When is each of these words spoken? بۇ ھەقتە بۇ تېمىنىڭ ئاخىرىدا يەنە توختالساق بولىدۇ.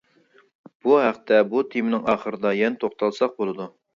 بۇ 0.85 0.95
ھەقتە 1.01 1.41
بۇ 1.51 1.61
تېمىنىڭ 1.75 2.09
ئاخىرىدا 2.13 2.53
يەنە 2.63 2.83
توختالساق 2.85 3.39
بولىدۇ. 3.43 3.71